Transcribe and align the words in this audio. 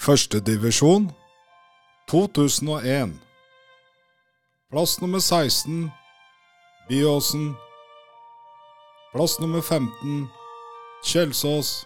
Førstedivisjon 0.00 1.10
2001. 2.08 3.10
Plass 4.72 4.94
nummer 5.02 5.20
16 5.20 5.90
Byåsen. 6.88 7.50
Plass 9.12 9.36
nummer 9.40 9.60
15 9.60 10.24
Kjelsås. 11.04 11.84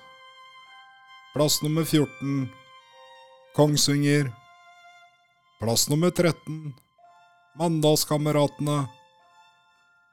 Plass 1.34 1.58
nummer 1.62 1.82
14 1.84 2.48
Kongsvinger. 3.56 4.30
Plass 5.58 5.88
nummer 5.90 6.10
13 6.10 6.72
Mandalskameratene. 7.58 8.86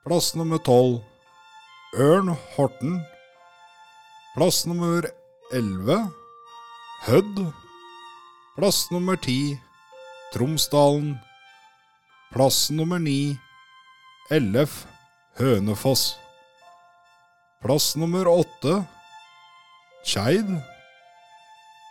Plass 0.08 0.34
nummer 0.36 0.58
12 0.58 1.04
Ørn 2.02 2.34
Horten. 2.58 3.02
Plass 4.34 4.66
nummer 4.66 5.06
11 5.54 6.08
Hødd. 7.06 7.52
Plass 8.56 8.92
nummer 8.92 9.16
ti 9.16 9.60
Tromsdalen. 10.34 11.18
Plass 12.34 12.70
nummer 12.70 13.00
ni 13.00 13.38
LF 14.30 14.86
Hønefoss. 15.40 16.16
Plass 17.62 17.96
nummer 17.96 18.28
8 18.28 18.84
Skeid. 20.04 20.50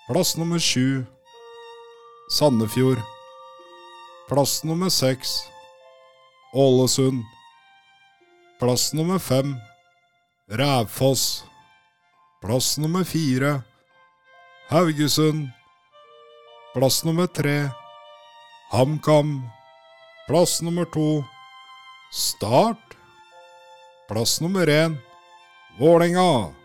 Plass 0.08 0.36
nummer 0.36 0.58
sju 0.58 1.06
Sandefjord. 2.30 3.00
Plass 4.28 4.64
nummer 4.64 4.90
seks 4.90 5.40
Ålesund. 6.54 7.24
Plass 8.60 8.92
nummer 8.92 9.18
fem 9.18 9.56
Rævfoss. 10.50 11.44
Plass 12.42 12.78
nummer 12.78 13.04
fire 13.04 13.62
Haugesund. 14.68 15.48
Plass 16.72 17.02
nummer 17.02 17.26
tre 17.26 17.68
HamKam. 18.70 19.42
Plass 20.26 20.60
nummer 20.62 20.84
to 20.84 21.24
Start. 22.12 22.78
Plass 24.06 24.38
nummer 24.40 24.68
én 24.68 25.00
Vålerenga. 25.78 26.59